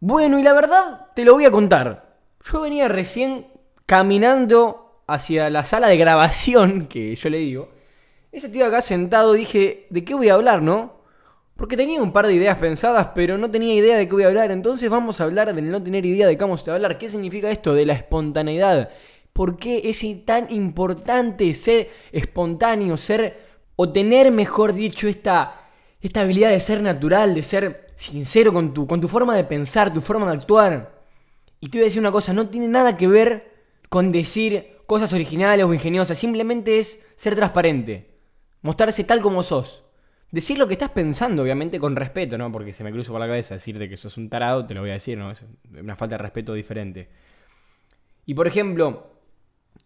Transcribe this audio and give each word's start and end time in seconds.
Bueno, 0.00 0.38
y 0.38 0.44
la 0.44 0.52
verdad 0.52 1.06
te 1.14 1.24
lo 1.24 1.34
voy 1.34 1.44
a 1.44 1.50
contar. 1.50 2.18
Yo 2.44 2.60
venía 2.60 2.86
recién 2.86 3.48
caminando 3.84 5.02
hacia 5.08 5.50
la 5.50 5.64
sala 5.64 5.88
de 5.88 5.96
grabación, 5.96 6.82
que 6.88 7.16
yo 7.16 7.28
le 7.30 7.38
digo. 7.38 7.68
Ese 8.30 8.48
tío 8.48 8.66
acá 8.66 8.80
sentado 8.80 9.32
dije, 9.32 9.86
¿de 9.90 10.04
qué 10.04 10.14
voy 10.14 10.28
a 10.28 10.34
hablar, 10.34 10.62
no? 10.62 10.98
Porque 11.56 11.76
tenía 11.76 12.00
un 12.00 12.12
par 12.12 12.28
de 12.28 12.34
ideas 12.34 12.58
pensadas, 12.58 13.08
pero 13.14 13.36
no 13.38 13.50
tenía 13.50 13.74
idea 13.74 13.96
de 13.96 14.06
qué 14.06 14.14
voy 14.14 14.22
a 14.22 14.28
hablar. 14.28 14.52
Entonces 14.52 14.88
vamos 14.88 15.20
a 15.20 15.24
hablar 15.24 15.52
del 15.52 15.68
no 15.68 15.82
tener 15.82 16.06
idea 16.06 16.28
de 16.28 16.36
qué 16.36 16.44
vamos 16.44 16.68
a 16.68 16.74
hablar. 16.74 16.98
¿Qué 16.98 17.08
significa 17.08 17.50
esto 17.50 17.74
de 17.74 17.86
la 17.86 17.94
espontaneidad? 17.94 18.90
¿Por 19.32 19.56
qué 19.56 19.82
es 19.84 20.04
tan 20.24 20.52
importante 20.52 21.52
ser 21.54 21.90
espontáneo, 22.12 22.96
ser, 22.96 23.40
o 23.74 23.90
tener, 23.90 24.30
mejor 24.30 24.74
dicho, 24.74 25.08
esta, 25.08 25.62
esta 26.00 26.20
habilidad 26.20 26.50
de 26.50 26.60
ser 26.60 26.80
natural, 26.82 27.34
de 27.34 27.42
ser 27.42 27.87
sincero 27.98 28.52
con 28.52 28.72
tu, 28.72 28.86
con 28.86 29.00
tu 29.00 29.08
forma 29.08 29.36
de 29.36 29.44
pensar, 29.44 29.92
tu 29.92 30.00
forma 30.00 30.26
de 30.26 30.38
actuar? 30.38 31.02
Y 31.60 31.68
te 31.68 31.78
voy 31.78 31.82
a 31.82 31.88
decir 31.88 32.00
una 32.00 32.12
cosa, 32.12 32.32
no 32.32 32.48
tiene 32.48 32.68
nada 32.68 32.96
que 32.96 33.08
ver 33.08 33.52
con 33.88 34.12
decir 34.12 34.76
cosas 34.86 35.12
originales 35.12 35.66
o 35.66 35.74
ingeniosas, 35.74 36.16
simplemente 36.16 36.78
es 36.78 37.04
ser 37.16 37.34
transparente, 37.34 38.14
mostrarse 38.62 39.04
tal 39.04 39.20
como 39.20 39.42
sos. 39.42 39.84
Decir 40.30 40.58
lo 40.58 40.68
que 40.68 40.74
estás 40.74 40.90
pensando, 40.90 41.42
obviamente, 41.42 41.80
con 41.80 41.96
respeto, 41.96 42.36
¿no? 42.36 42.52
Porque 42.52 42.72
se 42.72 42.84
me 42.84 42.92
cruza 42.92 43.10
por 43.10 43.20
la 43.20 43.26
cabeza 43.26 43.54
decirte 43.54 43.88
que 43.88 43.96
sos 43.96 44.16
un 44.18 44.28
tarado, 44.28 44.66
te 44.66 44.74
lo 44.74 44.80
voy 44.80 44.90
a 44.90 44.94
decir, 44.94 45.16
¿no? 45.16 45.30
Es 45.30 45.44
una 45.72 45.96
falta 45.96 46.16
de 46.16 46.22
respeto 46.22 46.52
diferente. 46.52 47.08
Y 48.26 48.34
por 48.34 48.46
ejemplo, 48.46 49.10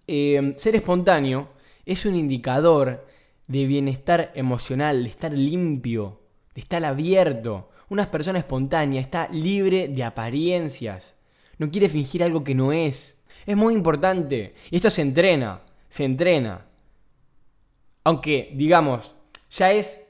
eh, 0.07 0.55
ser 0.57 0.75
espontáneo 0.75 1.51
es 1.87 2.05
un 2.05 2.17
indicador 2.17 3.07
de 3.47 3.67
bienestar 3.67 4.33
emocional, 4.35 5.05
de 5.05 5.11
estar 5.11 5.33
limpio, 5.33 6.21
de 6.55 6.61
estar 6.61 6.85
abierto. 6.85 7.71
Una 7.93 8.11
persona 8.11 8.39
espontánea 8.39 9.03
está 9.03 9.29
libre 9.29 9.87
de 9.87 10.03
apariencias. 10.03 11.15
No 11.59 11.71
quiere 11.71 11.91
fingir 11.91 12.25
algo 12.25 12.43
que 12.43 12.55
no 12.55 12.73
es. 12.73 13.23
Es 13.45 13.55
muy 13.55 13.75
importante. 13.75 14.55
Y 14.71 14.77
esto 14.77 14.91
se 14.91 15.03
entrena, 15.03 15.61
se 15.91 16.07
entrena. 16.07 16.65
Aunque, 18.05 18.51
digamos, 18.55 19.15
ya 19.51 19.73
es, 19.73 20.09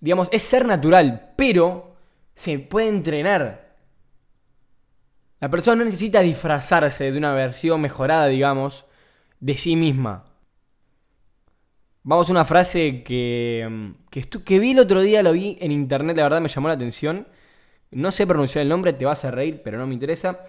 digamos, 0.00 0.30
es 0.32 0.42
ser 0.42 0.66
natural, 0.66 1.32
pero 1.36 1.94
se 2.34 2.58
puede 2.58 2.88
entrenar. 2.88 3.76
La 5.38 5.48
persona 5.48 5.76
no 5.76 5.84
necesita 5.84 6.22
disfrazarse 6.22 7.12
de 7.12 7.18
una 7.18 7.34
versión 7.34 7.80
mejorada, 7.80 8.26
digamos, 8.26 8.84
de 9.38 9.56
sí 9.56 9.76
misma. 9.76 10.24
Vamos 12.04 12.28
a 12.28 12.32
una 12.32 12.44
frase 12.44 13.04
que, 13.04 13.94
que, 14.10 14.22
que, 14.22 14.58
vi 14.58 14.72
el 14.72 14.80
otro 14.80 15.00
día, 15.02 15.22
lo 15.22 15.32
vi 15.32 15.56
en 15.60 15.70
internet, 15.70 16.16
la 16.16 16.24
verdad 16.24 16.40
me 16.40 16.48
llamó 16.48 16.66
la 16.66 16.74
atención. 16.74 17.28
No 17.92 18.10
sé 18.10 18.26
pronunciar 18.26 18.62
el 18.62 18.68
nombre, 18.68 18.92
te 18.92 19.04
vas 19.04 19.24
a 19.24 19.30
reír, 19.30 19.60
pero 19.62 19.78
no 19.78 19.86
me 19.86 19.94
interesa. 19.94 20.40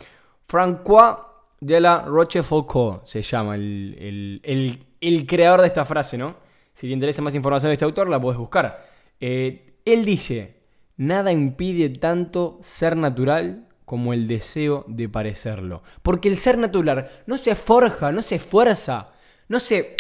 Francois 0.48 1.16
de 1.60 1.80
la 1.80 2.02
Rochefoucauld 2.02 3.06
se 3.06 3.22
llama 3.22 3.56
el, 3.56 5.26
creador 5.28 5.62
de 5.62 5.68
esta 5.68 5.86
frase, 5.86 6.18
¿no? 6.18 6.36
Si 6.74 6.88
te 6.88 6.94
interesa 6.94 7.22
más 7.22 7.36
información 7.36 7.70
de 7.70 7.74
este 7.74 7.86
autor, 7.86 8.10
la 8.10 8.20
puedes 8.20 8.40
buscar. 8.40 8.88
Eh, 9.20 9.76
él 9.86 10.06
dice, 10.06 10.62
nada 10.98 11.32
impide 11.32 11.90
tanto 11.90 12.58
ser 12.62 12.98
natural 12.98 13.68
como 13.86 14.14
el 14.14 14.28
deseo 14.28 14.86
de 14.88 15.08
parecerlo. 15.08 15.84
Porque 16.02 16.30
el 16.30 16.38
ser 16.38 16.58
natural 16.58 17.10
no 17.28 17.38
se 17.38 17.54
forja, 17.56 18.12
no 18.12 18.24
se 18.24 18.36
esfuerza, 18.36 19.14
no 19.48 19.60
se 19.60 19.96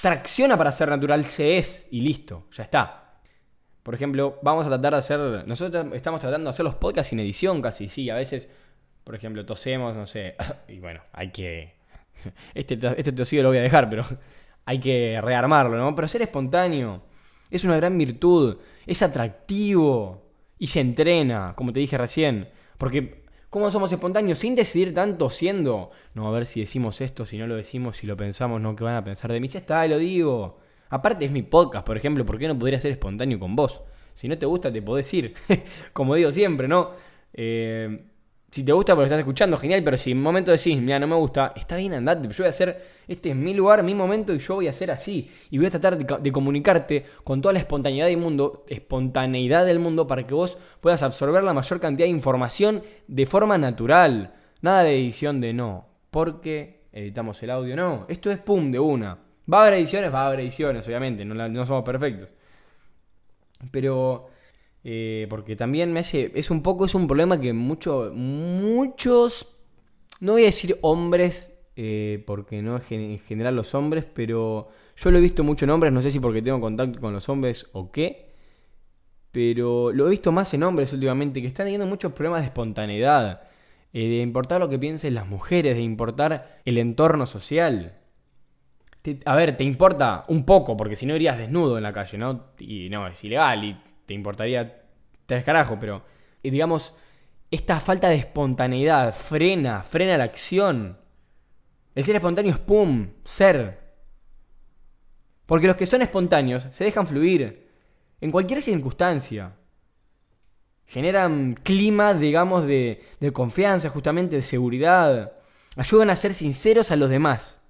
tracciona 0.00 0.56
para 0.56 0.72
ser 0.72 0.88
natural, 0.88 1.24
se 1.24 1.58
es 1.58 1.86
y 1.90 2.00
listo, 2.00 2.46
ya 2.52 2.64
está. 2.64 3.20
Por 3.82 3.94
ejemplo, 3.94 4.38
vamos 4.42 4.66
a 4.66 4.68
tratar 4.68 4.92
de 4.92 4.98
hacer, 4.98 5.20
nosotros 5.46 5.86
estamos 5.94 6.20
tratando 6.20 6.44
de 6.44 6.50
hacer 6.50 6.64
los 6.64 6.74
podcasts 6.74 7.10
sin 7.10 7.20
edición 7.20 7.62
casi, 7.62 7.88
sí, 7.88 8.10
a 8.10 8.14
veces, 8.14 8.50
por 9.04 9.14
ejemplo, 9.14 9.44
tosemos, 9.46 9.94
no 9.96 10.06
sé, 10.06 10.36
y 10.68 10.78
bueno, 10.78 11.00
hay 11.12 11.30
que, 11.30 11.74
este, 12.54 12.78
este 12.96 13.12
tosido 13.12 13.44
lo 13.44 13.48
voy 13.50 13.58
a 13.58 13.62
dejar, 13.62 13.88
pero 13.88 14.04
hay 14.64 14.78
que 14.78 15.18
rearmarlo, 15.22 15.76
¿no? 15.76 15.94
Pero 15.94 16.08
ser 16.08 16.22
espontáneo 16.22 17.02
es 17.50 17.64
una 17.64 17.76
gran 17.76 17.96
virtud, 17.96 18.58
es 18.86 19.02
atractivo 19.02 20.28
y 20.58 20.66
se 20.66 20.80
entrena, 20.80 21.54
como 21.56 21.72
te 21.72 21.80
dije 21.80 21.96
recién. 21.96 22.48
Porque, 22.76 23.24
¿cómo 23.50 23.70
somos 23.70 23.90
espontáneos? 23.92 24.38
Sin 24.38 24.54
decidir 24.54 24.94
tanto, 24.94 25.30
siendo, 25.30 25.90
no, 26.14 26.28
a 26.28 26.30
ver 26.30 26.46
si 26.46 26.60
decimos 26.60 27.00
esto, 27.00 27.26
si 27.26 27.38
no 27.38 27.46
lo 27.46 27.56
decimos, 27.56 27.96
si 27.96 28.06
lo 28.06 28.16
pensamos, 28.16 28.60
no, 28.60 28.76
¿qué 28.76 28.84
van 28.84 28.96
a 28.96 29.04
pensar 29.04 29.32
de 29.32 29.40
mí? 29.40 29.48
Ya 29.48 29.60
está, 29.60 29.86
lo 29.86 29.98
digo. 29.98 30.58
Aparte 30.90 31.24
es 31.24 31.30
mi 31.30 31.42
podcast, 31.42 31.86
por 31.86 31.96
ejemplo, 31.96 32.24
¿por 32.24 32.38
qué 32.38 32.48
no 32.48 32.58
podría 32.58 32.80
ser 32.80 32.92
espontáneo 32.92 33.38
con 33.38 33.54
vos? 33.56 33.82
Si 34.14 34.28
no 34.28 34.38
te 34.38 34.46
gusta, 34.46 34.72
te 34.72 34.82
podés 34.82 35.12
ir. 35.14 35.34
Como 35.92 36.14
digo 36.14 36.32
siempre, 36.32 36.66
¿no? 36.66 36.90
Eh, 37.34 38.07
si 38.50 38.64
te 38.64 38.72
gusta 38.72 38.94
porque 38.94 39.06
estás 39.06 39.18
escuchando, 39.18 39.58
genial, 39.58 39.82
pero 39.84 39.98
si 39.98 40.12
en 40.12 40.18
un 40.18 40.22
momento 40.22 40.50
decís, 40.50 40.80
mira, 40.80 40.98
no 40.98 41.06
me 41.06 41.16
gusta, 41.16 41.52
está 41.54 41.76
bien, 41.76 41.92
andate, 41.92 42.28
yo 42.28 42.34
voy 42.38 42.46
a 42.46 42.48
hacer, 42.48 42.82
este 43.06 43.30
es 43.30 43.36
mi 43.36 43.52
lugar, 43.52 43.82
mi 43.82 43.94
momento 43.94 44.34
y 44.34 44.38
yo 44.38 44.54
voy 44.54 44.68
a 44.68 44.70
hacer 44.70 44.90
así. 44.90 45.30
Y 45.50 45.58
voy 45.58 45.66
a 45.66 45.70
tratar 45.70 45.98
de, 45.98 46.32
comunicarte 46.32 47.04
con 47.24 47.42
toda 47.42 47.52
la 47.52 47.58
espontaneidad 47.58 48.06
del 48.06 48.16
mundo, 48.16 48.64
espontaneidad 48.68 49.66
del 49.66 49.78
mundo, 49.78 50.06
para 50.06 50.26
que 50.26 50.32
vos 50.32 50.56
puedas 50.80 51.02
absorber 51.02 51.44
la 51.44 51.52
mayor 51.52 51.78
cantidad 51.78 52.06
de 52.06 52.10
información 52.10 52.82
de 53.06 53.26
forma 53.26 53.58
natural. 53.58 54.32
Nada 54.62 54.82
de 54.82 54.94
edición 54.94 55.40
de 55.40 55.52
no, 55.52 55.86
porque 56.10 56.86
editamos 56.92 57.42
el 57.42 57.50
audio, 57.50 57.76
no. 57.76 58.06
Esto 58.08 58.30
es 58.30 58.38
pum, 58.38 58.70
de 58.70 58.78
una. 58.78 59.18
Va 59.52 59.58
a 59.58 59.62
haber 59.62 59.74
ediciones, 59.74 60.12
va 60.12 60.22
a 60.22 60.26
haber 60.28 60.40
ediciones, 60.40 60.86
obviamente, 60.88 61.24
no, 61.24 61.34
no 61.48 61.66
somos 61.66 61.84
perfectos. 61.84 62.28
Pero 63.70 64.30
eh, 64.84 65.26
porque 65.28 65.56
también 65.56 65.92
me 65.92 66.00
hace. 66.00 66.32
Es 66.34 66.50
un 66.50 66.62
poco, 66.62 66.86
es 66.86 66.94
un 66.94 67.06
problema 67.06 67.40
que 67.40 67.52
muchos. 67.52 68.14
Muchos. 68.14 69.56
No 70.20 70.32
voy 70.32 70.42
a 70.42 70.46
decir 70.46 70.78
hombres, 70.82 71.52
eh, 71.76 72.24
porque 72.26 72.62
no 72.62 72.76
es 72.76 72.90
en 72.90 73.18
general 73.20 73.54
los 73.56 73.74
hombres, 73.74 74.04
pero 74.04 74.68
yo 74.96 75.10
lo 75.10 75.18
he 75.18 75.20
visto 75.20 75.44
mucho 75.44 75.64
en 75.64 75.70
hombres, 75.70 75.92
no 75.92 76.02
sé 76.02 76.10
si 76.10 76.18
porque 76.18 76.42
tengo 76.42 76.60
contacto 76.60 77.00
con 77.00 77.12
los 77.12 77.28
hombres 77.28 77.68
o 77.72 77.92
qué. 77.92 78.34
Pero 79.30 79.92
lo 79.92 80.06
he 80.06 80.10
visto 80.10 80.32
más 80.32 80.52
en 80.54 80.62
hombres 80.64 80.92
últimamente, 80.92 81.40
que 81.40 81.46
están 81.48 81.66
teniendo 81.66 81.86
muchos 81.86 82.12
problemas 82.12 82.40
de 82.40 82.46
espontaneidad. 82.46 83.42
Eh, 83.92 84.06
de 84.08 84.20
importar 84.20 84.60
lo 84.60 84.68
que 84.68 84.78
piensen 84.78 85.14
las 85.14 85.26
mujeres, 85.26 85.76
de 85.76 85.82
importar 85.82 86.60
el 86.64 86.78
entorno 86.78 87.26
social. 87.26 87.94
a 89.24 89.36
ver, 89.36 89.56
te 89.56 89.64
importa 89.64 90.24
un 90.28 90.44
poco, 90.44 90.76
porque 90.76 90.96
si 90.96 91.06
no 91.06 91.16
irías 91.16 91.38
desnudo 91.38 91.76
en 91.78 91.84
la 91.84 91.92
calle, 91.92 92.18
¿no? 92.18 92.52
Y 92.58 92.88
no, 92.90 93.06
es 93.06 93.22
ilegal 93.24 93.64
y 93.64 93.76
te 94.08 94.14
importaría 94.14 94.84
tres 95.26 95.44
carajos, 95.44 95.76
pero 95.78 96.02
eh, 96.42 96.50
digamos, 96.50 96.94
esta 97.50 97.78
falta 97.78 98.08
de 98.08 98.14
espontaneidad 98.14 99.14
frena, 99.14 99.82
frena 99.82 100.16
la 100.16 100.24
acción. 100.24 100.98
El 101.94 102.04
ser 102.04 102.16
espontáneo 102.16 102.52
es 102.52 102.58
pum, 102.58 103.10
ser. 103.24 103.80
Porque 105.44 105.66
los 105.66 105.76
que 105.76 105.84
son 105.84 106.00
espontáneos 106.00 106.68
se 106.70 106.84
dejan 106.84 107.06
fluir 107.06 107.68
en 108.22 108.30
cualquier 108.30 108.62
circunstancia. 108.62 109.56
Generan 110.86 111.52
clima, 111.62 112.14
digamos, 112.14 112.64
de, 112.64 113.04
de 113.20 113.32
confianza, 113.34 113.90
justamente 113.90 114.36
de 114.36 114.42
seguridad. 114.42 115.34
Ayudan 115.76 116.08
a 116.08 116.16
ser 116.16 116.32
sinceros 116.32 116.90
a 116.90 116.96
los 116.96 117.10
demás. 117.10 117.60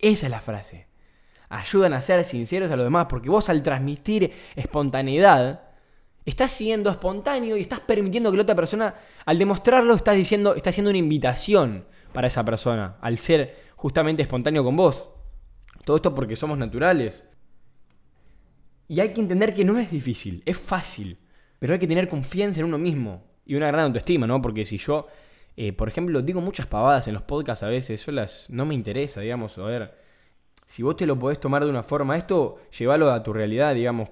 Esa 0.00 0.26
es 0.26 0.32
la 0.32 0.40
frase 0.40 0.87
ayudan 1.48 1.94
a 1.94 2.02
ser 2.02 2.24
sinceros 2.24 2.70
a 2.70 2.76
los 2.76 2.84
demás, 2.84 3.06
porque 3.08 3.30
vos 3.30 3.48
al 3.48 3.62
transmitir 3.62 4.32
espontaneidad, 4.56 5.62
estás 6.24 6.52
siendo 6.52 6.90
espontáneo 6.90 7.56
y 7.56 7.62
estás 7.62 7.80
permitiendo 7.80 8.30
que 8.30 8.36
la 8.36 8.42
otra 8.42 8.54
persona, 8.54 8.94
al 9.24 9.38
demostrarlo, 9.38 9.94
estás 9.94 10.16
diciendo, 10.16 10.54
está 10.54 10.70
haciendo 10.70 10.90
una 10.90 10.98
invitación 10.98 11.86
para 12.12 12.26
esa 12.26 12.44
persona, 12.44 12.96
al 13.00 13.18
ser 13.18 13.68
justamente 13.76 14.22
espontáneo 14.22 14.64
con 14.64 14.76
vos. 14.76 15.08
Todo 15.84 15.96
esto 15.96 16.14
porque 16.14 16.36
somos 16.36 16.58
naturales. 16.58 17.24
Y 18.88 19.00
hay 19.00 19.12
que 19.12 19.20
entender 19.20 19.54
que 19.54 19.64
no 19.64 19.78
es 19.78 19.90
difícil, 19.90 20.42
es 20.44 20.58
fácil, 20.58 21.18
pero 21.58 21.72
hay 21.72 21.78
que 21.78 21.86
tener 21.86 22.08
confianza 22.08 22.60
en 22.60 22.66
uno 22.66 22.78
mismo 22.78 23.24
y 23.44 23.54
una 23.54 23.68
gran 23.68 23.86
autoestima, 23.86 24.26
¿no? 24.26 24.40
Porque 24.40 24.64
si 24.64 24.78
yo, 24.78 25.06
eh, 25.56 25.72
por 25.72 25.88
ejemplo, 25.88 26.22
digo 26.22 26.40
muchas 26.40 26.66
pavadas 26.66 27.08
en 27.08 27.14
los 27.14 27.22
podcasts 27.22 27.62
a 27.62 27.68
veces, 27.68 28.00
eso 28.00 28.12
las, 28.12 28.48
no 28.50 28.66
me 28.66 28.74
interesa, 28.74 29.20
digamos, 29.20 29.58
a 29.58 29.62
ver, 29.62 29.94
si 30.68 30.82
vos 30.82 30.96
te 30.96 31.06
lo 31.06 31.18
podés 31.18 31.40
tomar 31.40 31.64
de 31.64 31.70
una 31.70 31.82
forma, 31.82 32.18
esto 32.18 32.58
llévalo 32.78 33.10
a 33.10 33.22
tu 33.22 33.32
realidad, 33.32 33.74
digamos, 33.74 34.10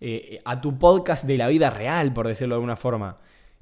eh, 0.00 0.38
a 0.44 0.60
tu 0.60 0.78
podcast 0.78 1.24
de 1.24 1.38
la 1.38 1.48
vida 1.48 1.70
real, 1.70 2.12
por 2.12 2.28
decirlo 2.28 2.54
de 2.54 2.56
alguna 2.56 2.76
forma. 2.76 3.16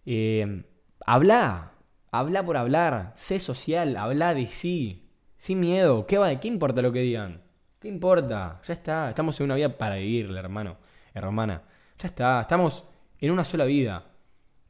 Eh, 0.05 0.65
habla, 1.07 1.75
habla 2.11 2.45
por 2.45 2.57
hablar, 2.57 3.13
sé 3.15 3.39
social, 3.39 3.97
habla 3.97 4.35
de 4.35 4.49
sí, 4.49 5.09
sin 5.39 5.61
miedo. 5.61 6.05
¿Qué, 6.05 6.19
va? 6.19 6.35
¿Qué 6.41 6.49
importa 6.49 6.83
lo 6.83 6.91
que 6.91 6.99
digan? 7.03 7.43
¿Qué 7.79 7.87
importa? 7.87 8.61
Ya 8.67 8.75
está, 8.75 9.11
estamos 9.11 9.39
en 9.39 9.45
una 9.45 9.55
vida 9.55 9.79
para 9.79 9.95
vivirla, 9.95 10.41
hermano, 10.41 10.79
hermana. 11.15 11.63
Ya 11.97 12.09
está, 12.09 12.41
estamos 12.41 12.85
en 13.21 13.31
una 13.31 13.45
sola 13.45 13.67
vida. 13.67 14.05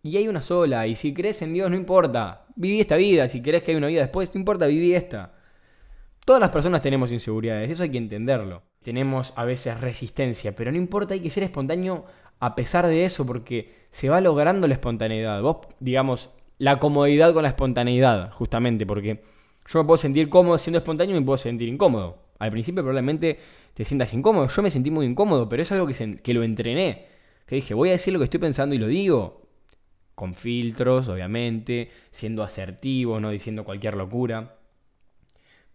Y 0.03 0.19
hay 0.19 0.29
una 0.29 0.43
sola, 0.43 0.87
y 0.87 0.95
si 0.95 1.15
crees 1.15 1.41
en 1.41 1.55
Dios 1.55 1.71
no 1.71 1.77
importa, 1.77 2.45
viví 2.55 2.81
esta 2.81 2.97
vida, 2.97 3.29
si 3.29 3.41
crees 3.41 3.63
que 3.63 3.71
hay 3.71 3.79
una 3.79 3.87
vida 3.87 4.03
después, 4.03 4.35
no 4.35 4.41
importa, 4.41 4.67
viví 4.67 4.95
esta. 4.95 5.42
Todas 6.25 6.41
las 6.41 6.51
personas 6.51 6.83
tenemos 6.83 7.11
inseguridades, 7.11 7.71
eso 7.71 7.83
hay 7.83 7.91
que 7.91 7.99
entenderlo. 7.99 8.63
Tenemos 8.83 9.33
a 9.37 9.45
veces 9.45 9.81
resistencia, 9.81 10.55
pero 10.55 10.71
no 10.71 10.79
importa, 10.79 11.15
hay 11.15 11.21
que 11.21 11.31
ser 11.31 11.43
espontáneo 11.43 12.05
a 12.39 12.55
pesar 12.55 12.87
de 12.87 13.05
eso, 13.05 13.27
porque 13.27 13.87
se 13.91 14.09
va 14.09 14.21
logrando 14.21 14.69
la 14.69 14.75
espontaneidad. 14.75 15.43
Vos, 15.43 15.59
digamos, 15.81 16.31
la 16.59 16.79
comodidad 16.79 17.33
con 17.33 17.43
la 17.43 17.49
espontaneidad, 17.49 18.31
justamente, 18.33 18.87
porque 18.87 19.23
yo 19.67 19.79
me 19.81 19.85
puedo 19.85 19.97
sentir 19.97 20.29
cómodo 20.29 20.59
siendo 20.59 20.79
espontáneo 20.79 21.17
y 21.17 21.21
me 21.21 21.27
puedo 21.27 21.39
sentir 21.39 21.69
incómodo. 21.69 22.19
Al 22.39 22.51
principio 22.51 22.83
probablemente 22.83 23.39
te 23.75 23.85
sientas 23.85 24.15
incómodo, 24.15 24.49
yo 24.49 24.63
me 24.63 24.71
sentí 24.71 24.91
muy 24.91 25.07
incómodo, 25.07 25.49
pero 25.49 25.63
es 25.63 25.73
algo 25.73 25.87
que, 25.87 26.17
que 26.17 26.35
lo 26.35 26.43
entrené, 26.45 27.07
que 27.47 27.57
dije, 27.57 27.75
voy 27.75 27.89
a 27.89 27.93
decir 27.93 28.13
lo 28.13 28.21
que 28.21 28.25
estoy 28.25 28.41
pensando 28.41 28.75
y 28.75 28.79
lo 28.79 28.87
digo, 28.87 29.43
con 30.15 30.35
filtros, 30.35 31.09
obviamente, 31.09 31.91
siendo 32.13 32.43
asertivo, 32.45 33.19
no 33.19 33.31
diciendo 33.31 33.65
cualquier 33.65 33.97
locura. 33.97 34.62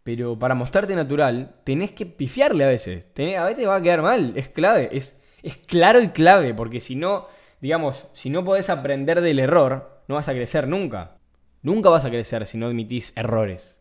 Pero 0.07 0.39
para 0.39 0.55
mostrarte 0.55 0.95
natural, 0.95 1.57
tenés 1.65 1.91
que 1.91 2.05
pifiarle 2.05 2.63
a 2.63 2.67
veces. 2.69 3.09
a 3.37 3.43
veces 3.43 3.67
va 3.67 3.75
a 3.75 3.81
quedar 3.81 4.01
mal, 4.01 4.31
es 4.37 4.47
clave, 4.47 4.87
es, 4.93 5.21
es 5.43 5.57
claro 5.57 6.01
y 6.01 6.07
clave, 6.11 6.53
porque 6.53 6.79
si 6.79 6.95
no, 6.95 7.27
digamos, 7.59 8.07
si 8.13 8.29
no 8.29 8.45
podés 8.45 8.69
aprender 8.69 9.19
del 9.19 9.37
error, 9.37 10.01
no 10.07 10.15
vas 10.15 10.29
a 10.29 10.31
crecer 10.31 10.65
nunca. 10.65 11.17
Nunca 11.61 11.89
vas 11.89 12.05
a 12.05 12.09
crecer 12.09 12.45
si 12.47 12.57
no 12.57 12.67
admitís 12.67 13.11
errores. 13.17 13.75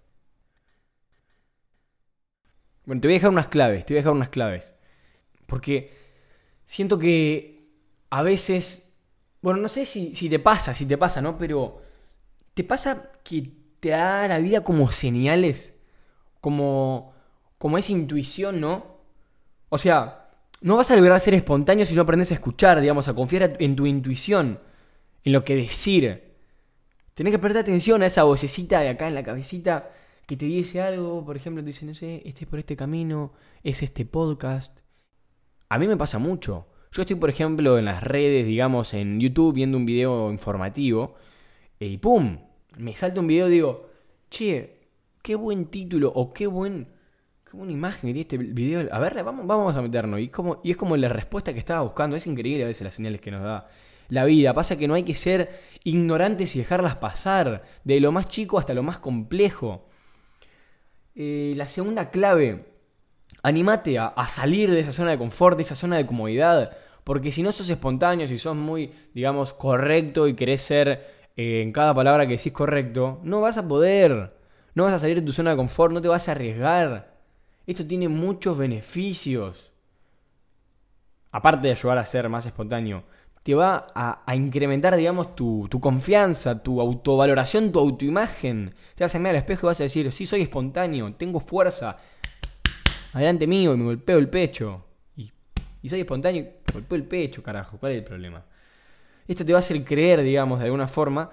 Bueno, 2.87 3.00
te 3.00 3.06
voy 3.06 3.14
a 3.14 3.19
dejar 3.19 3.31
unas 3.31 3.46
claves, 3.46 3.87
te 3.87 3.94
voy 3.94 3.99
a 3.99 4.02
dejar 4.02 4.14
unas 4.14 4.31
claves. 4.31 4.75
Porque 5.46 5.93
siento 6.64 6.99
que 6.99 7.69
a 8.11 8.25
veces, 8.25 8.93
bueno, 9.43 9.61
no 9.61 9.69
sé 9.69 9.87
si, 9.87 10.17
si 10.17 10.28
te 10.28 10.40
pasa, 10.40 10.75
si 10.75 10.87
te 10.87 10.99
pasa, 10.99 11.23
¿no? 11.23 11.38
Pero 11.38 11.82
te 12.52 12.64
pasa 12.64 13.12
que 13.23 13.49
te 13.78 13.90
da 13.90 14.26
la 14.26 14.38
vida 14.38 14.64
como 14.64 14.90
señales, 14.90 15.75
como, 16.47 17.13
como 17.59 17.77
esa 17.77 17.91
intuición, 17.91 18.61
¿no? 18.61 19.01
O 19.69 19.79
sea, 19.79 20.29
no 20.61 20.77
vas 20.77 20.89
a 20.93 20.95
lograr 20.95 21.19
ser 21.19 21.35
espontáneo 21.35 21.85
si 21.85 21.97
no 21.97 22.03
aprendes 22.03 22.31
a 22.31 22.35
escuchar, 22.35 22.81
digamos, 22.81 23.09
a 23.09 23.15
confiar 23.15 23.57
en 23.59 23.75
tu 23.75 23.85
intuición, 23.85 24.61
en 25.25 25.33
lo 25.33 25.45
que 25.45 25.57
decir. 25.57 26.37
Tenés 27.15 27.33
que 27.33 27.41
prestar 27.41 27.63
atención 27.63 28.01
a 28.01 28.07
esa 28.07 28.23
vocecita 28.23 28.79
de 28.79 28.91
acá 28.91 29.09
en 29.09 29.17
la 29.17 29.25
cabecita 29.25 29.91
que 30.25 30.37
te 30.37 30.45
dice 30.45 30.81
algo, 30.81 31.25
por 31.25 31.37
ejemplo, 31.37 31.65
te 31.65 31.67
dice, 31.67 31.85
no 31.85 31.95
sé, 31.95 32.23
estés 32.25 32.47
por 32.47 32.61
este 32.61 32.77
camino, 32.77 33.33
es 33.65 33.83
este 33.83 34.05
podcast. 34.05 34.79
A 35.69 35.81
mí 35.81 35.89
me 35.89 35.97
pasa 35.97 36.21
mucho. 36.21 36.69
Yo 36.93 37.03
estoy, 37.03 37.17
por 37.17 37.29
ejemplo, 37.29 37.77
en 37.77 37.87
las 37.87 38.05
redes, 38.05 38.47
digamos, 38.47 38.95
en 38.95 39.19
YouTube, 39.19 39.53
viendo 39.53 39.77
un 39.77 39.85
video 39.85 40.31
informativo, 40.31 41.17
y 41.81 41.99
¡pum! 41.99 42.39
Me 42.79 42.95
salta 42.95 43.19
un 43.19 43.27
video 43.27 43.49
y 43.49 43.51
digo, 43.51 43.91
che, 44.31 44.75
qué 45.26 45.34
buen 45.34 45.67
título, 45.67 46.12
o 46.14 46.32
qué 46.32 46.46
buen. 46.46 46.87
Qué 47.50 47.56
buena 47.56 47.73
imagen 47.73 48.02
que 48.02 48.06
tiene 48.06 48.20
este 48.20 48.38
video. 48.38 48.88
A 48.93 49.00
ver, 49.00 49.25
vamos, 49.25 49.44
vamos 49.44 49.75
a 49.75 49.82
meternos. 49.82 50.20
Y, 50.20 50.28
como, 50.28 50.61
y 50.62 50.70
es 50.70 50.76
como 50.76 50.96
la 50.96 51.08
respuesta 51.08 51.52
que 51.52 51.58
estaba 51.58 51.82
buscando. 51.82 52.14
Es 52.14 52.28
increíble 52.28 52.62
a 52.62 52.69
veces 52.69 52.84
las 52.84 52.94
señales 52.94 53.20
que 53.20 53.32
nos 53.32 53.43
da 53.43 53.69
la 54.08 54.25
vida. 54.25 54.55
Pasa 54.55 54.78
que 54.78 54.87
no 54.87 54.94
hay 54.94 55.02
que 55.02 55.17
ser 55.17 55.50
ignorantes 55.82 56.55
y 56.55 56.61
dejarlas 56.61 56.96
pasar. 56.96 57.64
De 57.82 57.99
lo 57.99 58.12
más 58.12 58.28
chico 58.28 58.56
hasta 58.56 58.73
lo 58.73 58.84
más 58.84 59.00
complejo. 59.00 59.88
Eh, 61.17 61.55
la 61.56 61.67
segunda 61.67 62.11
clave, 62.11 62.64
animate 63.43 63.99
a, 63.99 64.28
salir 64.28 64.70
de 64.70 64.78
esa 64.78 64.93
zona 64.93 65.11
de 65.11 65.19
confort, 65.19 65.56
de 65.56 65.62
esa 65.62 65.75
zona 65.75 65.96
de 65.96 66.06
comodidad, 66.06 66.76
porque 67.02 67.32
si 67.32 67.43
no 67.43 67.50
sos 67.50 67.69
espontáneo, 67.69 68.28
si 68.28 68.38
sos 68.38 68.55
muy, 68.55 68.93
digamos, 69.12 69.55
correcto 69.55 70.28
y 70.28 70.34
querés 70.34 70.62
ser 70.62 71.31
eh, 71.37 71.62
en 71.62 71.73
cada 71.73 71.94
palabra 71.94 72.26
que 72.26 72.37
decís 72.37 72.52
correcto, 72.52 73.19
no 73.25 73.40
vas 73.40 73.56
a 73.56 73.67
poder, 73.67 74.37
no 74.76 74.84
vas 74.84 74.93
a 74.93 74.99
salir 74.99 75.17
de 75.17 75.26
tu 75.26 75.32
zona 75.32 75.52
de 75.52 75.56
confort, 75.56 75.90
no 75.90 76.02
te 76.02 76.08
vas 76.08 76.28
a 76.28 76.32
arriesgar. 76.32 77.17
Esto 77.67 77.87
tiene 77.87 78.08
muchos 78.08 78.58
beneficios. 78.58 79.73
Aparte 81.32 81.67
de 81.67 81.73
ayudar 81.73 81.96
a 81.96 82.05
ser 82.05 82.28
más 82.28 82.44
espontáneo, 82.44 83.05
te 83.43 83.55
va 83.55 83.87
a, 83.94 84.37
incrementar, 84.37 84.94
digamos, 84.94 85.34
tu, 85.34 85.67
confianza, 85.81 86.62
tu 86.62 86.78
autovaloración, 86.82 87.73
tu 87.73 87.78
autoimagen. 87.78 88.75
Te 88.94 89.02
vas 89.02 89.14
a 89.14 89.19
mirar 89.19 89.37
al 89.37 89.40
espejo 89.40 89.67
y 89.67 89.69
vas 89.69 89.81
a 89.81 89.84
decir, 89.84 90.12
sí, 90.12 90.26
soy 90.26 90.43
espontáneo, 90.43 91.14
tengo 91.14 91.40
fuerza, 91.40 91.96
adelante 93.14 93.46
mío 93.46 93.73
y 93.73 93.78
me 93.78 93.84
golpeo 93.84 94.19
el 94.19 94.28
pecho. 94.28 94.84
Y, 95.17 95.32
soy 95.88 96.00
espontáneo 96.00 96.43
y 96.43 96.73
golpeo 96.73 96.96
el 96.96 97.05
pecho, 97.05 97.43
carajo, 97.43 97.78
¿cuál 97.78 97.93
es 97.93 97.99
el 97.99 98.05
problema? 98.05 98.44
Esto 99.26 99.43
te 99.43 99.52
va 99.55 99.58
a 99.58 99.61
hacer 99.61 99.82
creer, 99.84 100.20
digamos, 100.20 100.58
de 100.58 100.67
alguna 100.67 100.87
forma, 100.87 101.31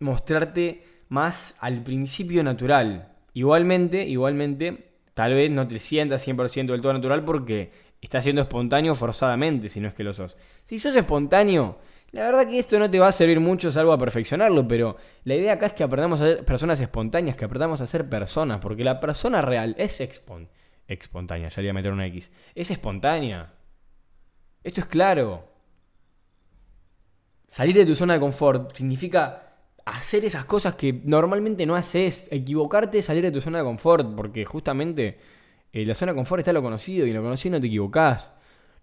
mostrarte 0.00 0.97
más 1.08 1.56
al 1.60 1.82
principio 1.82 2.42
natural. 2.42 3.12
Igualmente, 3.34 4.06
igualmente, 4.06 4.92
tal 5.14 5.34
vez 5.34 5.50
no 5.50 5.66
te 5.66 5.80
sientas 5.80 6.26
100% 6.26 6.66
del 6.66 6.80
todo 6.80 6.92
natural 6.92 7.24
porque 7.24 7.70
estás 8.00 8.24
siendo 8.24 8.42
espontáneo 8.42 8.94
forzadamente, 8.94 9.68
si 9.68 9.80
no 9.80 9.88
es 9.88 9.94
que 9.94 10.04
lo 10.04 10.12
sos. 10.12 10.36
Si 10.66 10.78
sos 10.78 10.94
espontáneo, 10.96 11.78
la 12.10 12.22
verdad 12.22 12.48
que 12.48 12.58
esto 12.58 12.78
no 12.78 12.90
te 12.90 12.98
va 12.98 13.08
a 13.08 13.12
servir 13.12 13.40
mucho 13.40 13.70
salvo 13.70 13.92
a 13.92 13.98
perfeccionarlo, 13.98 14.66
pero 14.66 14.96
la 15.24 15.34
idea 15.34 15.54
acá 15.54 15.66
es 15.66 15.72
que 15.74 15.84
aprendamos 15.84 16.20
a 16.20 16.24
ser 16.24 16.44
personas 16.44 16.80
espontáneas, 16.80 17.36
que 17.36 17.44
aprendamos 17.44 17.80
a 17.80 17.86
ser 17.86 18.08
personas, 18.08 18.60
porque 18.60 18.84
la 18.84 19.00
persona 19.00 19.42
real 19.42 19.74
es 19.78 20.00
expon 20.00 20.48
espontánea, 20.86 21.50
ya 21.50 21.56
le 21.56 21.68
voy 21.68 21.70
a 21.70 21.74
meter 21.74 21.92
una 21.92 22.06
X, 22.06 22.30
es 22.54 22.70
espontánea. 22.70 23.52
Esto 24.64 24.80
es 24.80 24.86
claro. 24.86 25.52
Salir 27.46 27.76
de 27.76 27.86
tu 27.86 27.94
zona 27.94 28.14
de 28.14 28.20
confort 28.20 28.74
significa 28.74 29.47
hacer 29.90 30.24
esas 30.24 30.44
cosas 30.44 30.74
que 30.74 31.00
normalmente 31.04 31.64
no 31.66 31.74
haces, 31.74 32.28
equivocarte, 32.30 33.02
salir 33.02 33.22
de 33.22 33.30
tu 33.30 33.40
zona 33.40 33.58
de 33.58 33.64
confort, 33.64 34.14
porque 34.14 34.44
justamente 34.44 35.18
eh, 35.72 35.86
la 35.86 35.94
zona 35.94 36.12
de 36.12 36.16
confort 36.16 36.40
está 36.40 36.52
lo 36.52 36.62
conocido 36.62 37.06
y 37.06 37.12
lo 37.12 37.22
conocido 37.22 37.56
no 37.56 37.60
te 37.60 37.66
equivocás. 37.66 38.32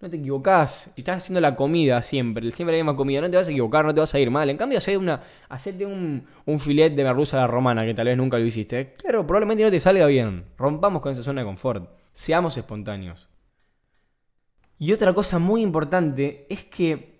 No 0.01 0.09
te 0.09 0.17
equivocás. 0.17 0.91
Si 0.93 1.01
estás 1.01 1.17
haciendo 1.17 1.39
la 1.39 1.55
comida 1.55 2.01
siempre, 2.01 2.51
siempre 2.51 2.77
la 2.77 2.83
misma 2.83 2.97
comida, 2.97 3.21
no 3.21 3.29
te 3.29 3.37
vas 3.37 3.47
a 3.47 3.51
equivocar, 3.51 3.85
no 3.85 3.93
te 3.93 4.01
vas 4.01 4.13
a 4.13 4.19
ir 4.19 4.29
mal. 4.29 4.49
En 4.49 4.57
cambio, 4.57 4.77
hacer 4.77 4.97
una, 4.97 5.21
hacerte 5.47 5.85
un, 5.85 6.25
un 6.45 6.59
filet 6.59 6.93
de 6.93 7.03
merluza 7.03 7.37
a 7.37 7.41
la 7.41 7.47
romana, 7.47 7.85
que 7.85 7.93
tal 7.93 8.05
vez 8.05 8.17
nunca 8.17 8.37
lo 8.37 8.45
hiciste. 8.45 8.93
Claro, 8.97 9.25
probablemente 9.25 9.63
no 9.63 9.71
te 9.71 9.79
salga 9.79 10.05
bien. 10.05 10.45
Rompamos 10.57 11.01
con 11.01 11.13
esa 11.13 11.23
zona 11.23 11.41
de 11.41 11.47
confort. 11.47 11.89
Seamos 12.13 12.57
espontáneos. 12.57 13.29
Y 14.77 14.91
otra 14.91 15.13
cosa 15.13 15.39
muy 15.39 15.61
importante 15.61 16.45
es 16.49 16.65
que 16.65 17.14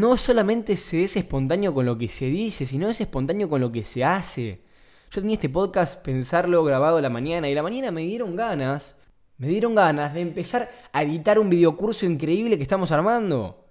no 0.00 0.16
solamente 0.16 0.76
se 0.76 1.04
es 1.04 1.16
espontáneo 1.16 1.74
con 1.74 1.86
lo 1.86 1.96
que 1.98 2.08
se 2.08 2.26
dice, 2.26 2.66
sino 2.66 2.88
es 2.90 3.00
espontáneo 3.00 3.48
con 3.48 3.60
lo 3.60 3.70
que 3.72 3.84
se 3.84 4.04
hace. 4.04 4.62
Yo 5.10 5.20
tenía 5.20 5.34
este 5.34 5.48
podcast 5.48 6.02
pensarlo 6.04 6.64
grabado 6.64 7.00
la 7.00 7.10
mañana 7.10 7.48
y 7.48 7.54
la 7.54 7.62
mañana 7.62 7.90
me 7.90 8.02
dieron 8.02 8.36
ganas 8.36 8.96
me 9.36 9.48
dieron 9.48 9.74
ganas 9.74 10.14
de 10.14 10.20
empezar 10.20 10.70
a 10.92 11.02
editar 11.02 11.38
un 11.38 11.50
videocurso 11.50 12.06
increíble 12.06 12.56
que 12.56 12.62
estamos 12.62 12.92
armando. 12.92 13.66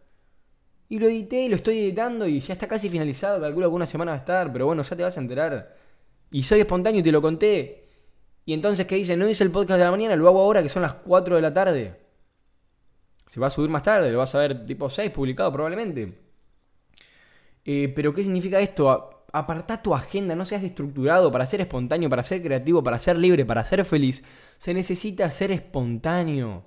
Y 0.90 1.00
lo 1.00 1.08
edité 1.08 1.48
lo 1.50 1.56
estoy 1.56 1.80
editando 1.80 2.28
y 2.28 2.40
ya 2.40 2.54
está 2.54 2.68
casi 2.68 2.90
finalizado. 2.90 3.42
Calculo 3.42 3.70
que 3.70 3.76
una 3.76 3.86
semana 3.86 4.12
va 4.12 4.18
a 4.18 4.20
estar, 4.20 4.52
pero 4.52 4.66
bueno, 4.66 4.84
ya 4.84 4.96
te 4.96 5.04
vas 5.04 5.18
a 5.18 5.22
enterar. 5.22 5.76
Y 6.32 6.44
soy 6.44 6.60
espontáneo 6.60 7.00
y 7.00 7.04
te 7.04 7.12
lo 7.12 7.22
conté. 7.22 7.88
Y 8.46 8.54
entonces, 8.54 8.86
¿qué 8.86 8.96
dice? 8.96 9.16
No 9.16 9.30
hice 9.30 9.44
el 9.44 9.52
podcast 9.52 9.78
de 9.78 9.86
la 9.86 9.92
mañana, 9.92 10.16
lo 10.16 10.28
hago 10.28 10.42
ahora 10.42 10.62
que 10.62 10.70
son 10.70 10.82
las 10.82 10.96
4 10.96 11.38
de 11.38 11.42
la 11.42 11.54
tarde. 11.54 12.03
Se 13.34 13.40
va 13.40 13.48
a 13.48 13.50
subir 13.50 13.68
más 13.68 13.82
tarde, 13.82 14.12
lo 14.12 14.20
vas 14.20 14.36
a 14.36 14.38
ver 14.38 14.64
tipo 14.64 14.88
6 14.88 15.10
publicado 15.10 15.52
probablemente. 15.52 16.14
Eh, 17.66 17.92
pero 17.96 18.14
¿qué 18.14 18.22
significa 18.22 18.60
esto? 18.60 19.26
aparta 19.32 19.82
tu 19.82 19.96
agenda, 19.96 20.36
no 20.36 20.46
seas 20.46 20.62
estructurado 20.62 21.32
para 21.32 21.48
ser 21.48 21.60
espontáneo, 21.60 22.12
para 22.12 22.22
ser 22.22 22.44
creativo, 22.44 22.84
para 22.84 23.00
ser 23.00 23.18
libre, 23.18 23.44
para 23.44 23.66
ser 23.66 23.84
feliz. 23.86 24.24
Se 24.60 24.72
necesita 24.76 25.32
ser 25.32 25.52
espontáneo. 25.52 26.64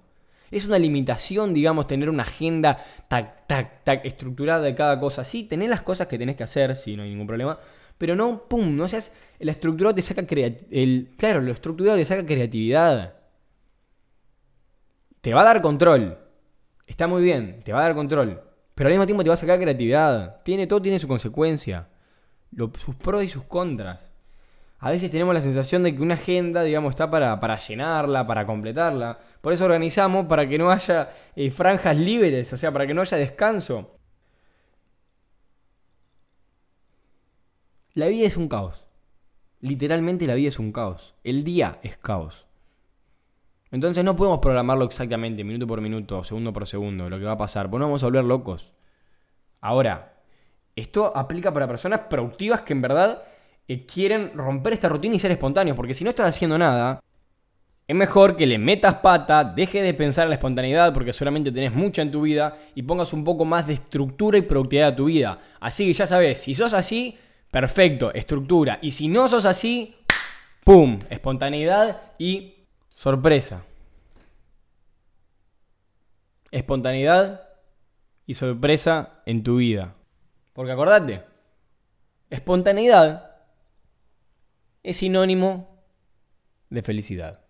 Es 0.51 0.67
una 0.67 0.77
limitación, 0.77 1.55
digamos, 1.55 1.87
tener 1.87 2.11
una 2.11 2.25
agenda 2.25 2.85
tac, 3.07 3.47
tac, 3.47 3.85
tac, 3.85 4.05
estructurada 4.05 4.63
de 4.63 4.75
cada 4.75 4.99
cosa. 4.99 5.23
Sí, 5.23 5.45
tenés 5.45 5.69
las 5.69 5.83
cosas 5.83 6.09
que 6.09 6.19
tenés 6.19 6.35
que 6.35 6.43
hacer, 6.43 6.75
sí, 6.75 6.97
no 6.97 7.05
hay 7.05 7.11
ningún 7.11 7.29
problema. 7.29 7.61
Pero 7.97 8.17
no, 8.17 8.43
pum, 8.49 8.75
no 8.75 8.89
seas. 8.89 9.15
El 9.39 9.51
estructurado 9.51 9.95
te 9.95 10.03
saca 10.03 10.27
el 10.73 11.15
Claro, 11.17 11.43
lo 11.43 11.53
estructurado 11.53 11.97
te 11.97 12.05
saca 12.05 12.27
creatividad. 12.27 13.15
Te 15.21 15.33
va 15.33 15.43
a 15.43 15.45
dar 15.45 15.63
control. 15.63 16.26
Está 16.87 17.07
muy 17.07 17.23
bien, 17.23 17.63
te 17.65 17.73
va 17.73 17.81
a 17.81 17.83
dar 17.83 17.95
control. 17.95 18.43
Pero 18.75 18.89
al 18.89 18.93
mismo 18.93 19.07
tiempo 19.07 19.23
te 19.23 19.31
va 19.31 19.35
a 19.35 19.39
sacar 19.39 19.59
creatividad. 19.59 20.41
Tiene, 20.43 20.67
todo 20.67 20.81
tiene 20.83 20.99
su 20.99 21.09
consecuencia 21.09 21.89
sus 22.79 22.95
pros 22.95 23.25
y 23.25 23.29
sus 23.29 23.45
contras. 23.45 24.01
A 24.79 24.91
veces 24.91 25.11
tenemos 25.11 25.35
la 25.35 25.41
sensación 25.41 25.83
de 25.83 25.95
que 25.95 26.03
una 26.03 26.15
agenda, 26.15 26.63
digamos, 26.63 26.91
está 26.91 27.11
para, 27.11 27.41
para 27.41 27.59
llenarla, 27.59 28.27
para 28.27 28.45
completarla. 28.47 29.19
Por 29.41 29.53
eso 29.53 29.65
organizamos 29.65 30.27
para 30.27 30.49
que 30.49 30.59
no 30.59 30.71
haya 30.71 31.11
eh, 31.35 31.51
franjas 31.51 31.99
libres, 31.99 32.53
o 32.53 32.57
sea, 32.57 32.73
para 32.73 32.87
que 32.87 32.95
no 32.95 33.01
haya 33.01 33.17
descanso. 33.17 33.99
La 37.95 38.09
vida 38.09 38.27
es 38.27 38.37
un 38.37 38.49
caos. 38.49 38.85
Literalmente 39.61 40.27
la 40.27 40.35
vida 40.35 40.49
es 40.49 40.59
un 40.59 40.73
caos. 40.73 41.15
El 41.25 41.43
día 41.43 41.79
es 41.83 41.97
caos. 41.97 42.46
Entonces 43.71 44.05
no 44.05 44.15
podemos 44.15 44.39
programarlo 44.39 44.85
exactamente, 44.85 45.43
minuto 45.45 45.67
por 45.67 45.81
minuto, 45.81 46.23
segundo 46.25 46.53
por 46.53 46.67
segundo, 46.67 47.11
lo 47.11 47.19
que 47.19 47.25
va 47.25 47.33
a 47.33 47.39
pasar. 47.39 47.69
Pues 47.69 47.81
no 47.81 47.87
vamos 47.87 48.03
a 48.03 48.07
volver 48.07 48.25
locos. 48.25 48.73
Ahora, 49.61 50.15
esto 50.77 51.17
aplica 51.17 51.53
para 51.53 51.67
personas 51.67 52.01
productivas 52.09 52.61
que 52.61 52.73
en 52.73 52.83
verdad 52.83 53.23
eh, 53.67 53.85
quieren 53.85 54.33
romper 54.35 54.75
esta 54.75 54.89
rutina 54.89 55.17
y 55.17 55.19
ser 55.19 55.31
espontáneos, 55.33 55.77
porque 55.77 55.95
si 55.95 56.05
no 56.05 56.11
estás 56.11 56.29
haciendo 56.29 56.57
nada, 56.57 57.01
es 57.89 57.95
mejor 57.95 58.37
que 58.37 58.47
le 58.47 58.59
metas 58.59 58.97
pata, 58.97 59.45
deje 59.45 59.81
de 59.81 59.95
pensar 59.95 60.25
en 60.25 60.31
la 60.31 60.35
espontaneidad 60.35 60.93
porque 60.93 61.13
solamente 61.13 61.53
tenés 61.53 61.73
mucha 61.73 62.03
en 62.03 62.11
tu 62.11 62.23
vida 62.23 62.59
y 62.75 62.83
pongas 62.83 63.13
un 63.13 63.23
poco 63.23 63.45
más 63.45 63.67
de 63.67 63.75
estructura 63.75 64.39
y 64.39 64.43
productividad 64.43 64.89
a 64.89 64.97
tu 64.97 65.05
vida. 65.05 65.39
Así 65.61 65.87
que 65.87 65.95
ya 65.95 66.07
sabes, 66.07 66.41
si 66.41 66.55
sos 66.55 66.73
así, 66.73 67.17
perfecto, 67.51 68.13
estructura. 68.13 68.81
Y 68.83 68.91
si 68.91 69.07
no 69.07 69.29
sos 69.29 69.45
así, 69.45 69.95
¡pum! 70.65 71.01
Espontaneidad 71.11 72.13
y 72.19 72.56
sorpresa. 72.97 73.65
Espontaneidad 76.51 77.49
y 78.27 78.35
sorpresa 78.35 79.23
en 79.27 79.45
tu 79.45 79.59
vida. 79.59 79.95
Porque 80.55 80.73
acordate, 80.73 81.23
espontaneidad 82.31 83.37
es 84.83 84.97
sinónimo 84.97 85.85
de 86.71 86.83
felicidad. 86.83 87.46